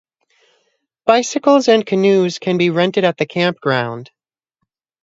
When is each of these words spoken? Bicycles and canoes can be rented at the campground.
Bicycles 1.05 1.67
and 1.67 1.85
canoes 1.85 2.39
can 2.39 2.57
be 2.57 2.71
rented 2.71 3.03
at 3.03 3.17
the 3.17 3.27
campground. 3.27 4.09